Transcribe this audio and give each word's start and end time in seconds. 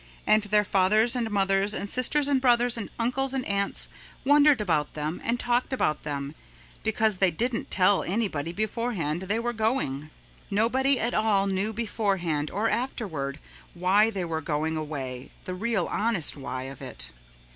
And 0.25 0.41
their 0.45 0.63
fathers 0.63 1.15
and 1.15 1.29
mothers 1.29 1.75
and 1.75 1.87
sisters 1.87 2.27
and 2.27 2.41
brothers 2.41 2.75
and 2.75 2.89
uncles 2.97 3.35
and 3.35 3.45
aunts 3.45 3.87
wondered 4.25 4.59
about 4.59 4.95
them 4.95 5.21
and 5.23 5.39
talked 5.39 5.71
about 5.71 6.01
them, 6.01 6.33
because 6.81 7.19
they 7.19 7.29
didn't 7.29 7.69
tell 7.69 8.01
anybody 8.01 8.51
beforehand 8.51 9.21
they 9.21 9.37
were 9.37 9.53
going. 9.53 10.09
Nobody 10.49 10.99
at 10.99 11.13
all 11.13 11.45
knew 11.45 11.71
beforehand 11.71 12.49
or 12.49 12.67
afterward 12.67 13.37
why 13.75 14.09
they 14.09 14.25
were 14.25 14.41
going 14.41 14.75
away, 14.75 15.29
the 15.45 15.53
real 15.53 15.85
honest 15.85 16.35
why 16.35 16.63
of 16.63 16.81
it. 16.81 17.11